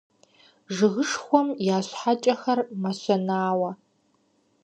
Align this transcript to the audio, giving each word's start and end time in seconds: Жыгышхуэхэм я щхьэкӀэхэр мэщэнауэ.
Жыгышхуэхэм 0.75 1.47
я 1.75 1.77
щхьэкӀэхэр 1.87 2.59
мэщэнауэ. 2.81 3.71